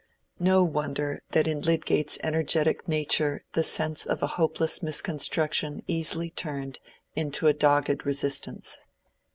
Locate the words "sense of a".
3.61-4.33